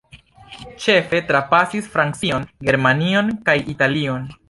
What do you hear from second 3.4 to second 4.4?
kaj Italion.